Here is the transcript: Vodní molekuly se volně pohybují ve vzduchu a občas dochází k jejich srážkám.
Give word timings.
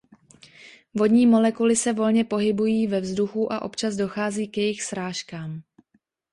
Vodní 0.93 1.25
molekuly 1.25 1.75
se 1.75 1.93
volně 1.93 2.25
pohybují 2.25 2.87
ve 2.87 3.01
vzduchu 3.01 3.53
a 3.53 3.61
občas 3.61 3.95
dochází 3.95 4.47
k 4.47 4.57
jejich 4.57 4.83
srážkám. 4.83 5.61